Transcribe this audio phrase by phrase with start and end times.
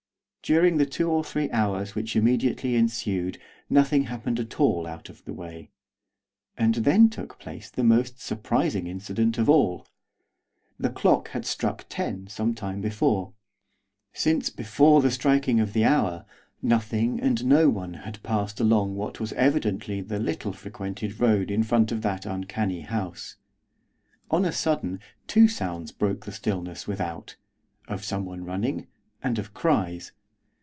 [0.43, 5.23] During the two or three hours which immediately ensued nothing happened at all out of
[5.23, 5.69] the way,
[6.57, 9.87] and then took place the most surprising incident of all.
[10.77, 13.31] The clock had struck ten some time before.
[14.11, 16.25] Since before the striking of the hour
[16.61, 21.63] nothing and no one had passed along what was evidently the little frequented road in
[21.63, 23.37] front of that uncanny house.
[24.29, 27.37] On a sudden two sounds broke the stillness without,
[27.87, 28.87] of someone running,
[29.23, 30.11] and of cries.